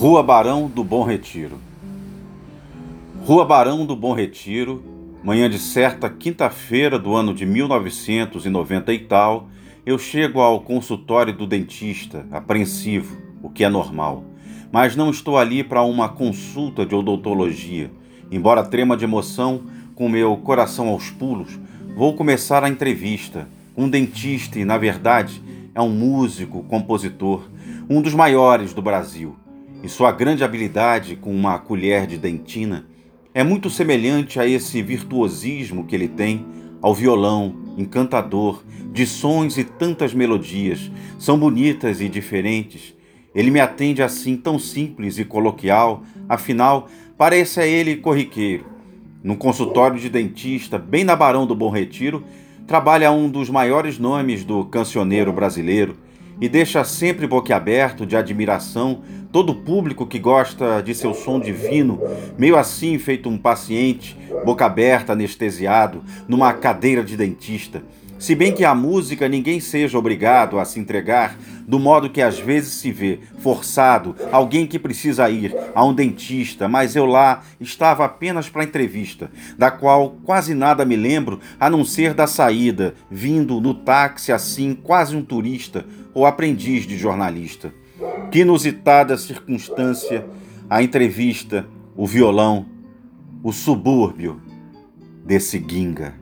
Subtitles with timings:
[0.00, 1.58] Rua Barão do Bom Retiro.
[3.26, 4.82] Rua Barão do Bom Retiro,
[5.22, 9.50] manhã de certa quinta-feira do ano de 1990 e tal,
[9.84, 14.24] eu chego ao consultório do dentista, apreensivo, o que é normal.
[14.72, 17.90] Mas não estou ali para uma consulta de odontologia.
[18.30, 19.64] Embora trema de emoção,
[19.94, 21.60] com meu coração aos pulos,
[21.94, 23.46] vou começar a entrevista.
[23.76, 25.42] Um dentista e, na verdade,
[25.74, 27.42] é um músico, compositor,
[27.86, 29.36] um dos maiores do Brasil
[29.82, 32.86] e sua grande habilidade com uma colher de dentina
[33.32, 36.44] é muito semelhante a esse virtuosismo que ele tem
[36.82, 38.62] ao violão, encantador,
[38.92, 42.94] de sons e tantas melodias, são bonitas e diferentes.
[43.34, 48.64] Ele me atende assim tão simples e coloquial, afinal, parece a ele corriqueiro.
[49.22, 52.24] Num consultório de dentista, bem na Barão do Bom Retiro,
[52.66, 55.96] trabalha um dos maiores nomes do cancioneiro brasileiro
[56.40, 62.00] e deixa sempre boquiaberto de admiração todo o público que gosta de seu som divino,
[62.36, 67.82] meio assim feito um paciente, boca aberta, anestesiado, numa cadeira de dentista.
[68.20, 72.38] Se bem que a música ninguém seja obrigado a se entregar do modo que às
[72.38, 78.04] vezes se vê, forçado, alguém que precisa ir a um dentista, mas eu lá estava
[78.04, 83.58] apenas para entrevista, da qual quase nada me lembro a não ser da saída, vindo
[83.58, 87.72] no táxi assim, quase um turista ou aprendiz de jornalista.
[88.30, 90.26] Que inusitada circunstância
[90.68, 92.66] a entrevista, o violão,
[93.42, 94.42] o subúrbio
[95.24, 96.19] desse Ginga.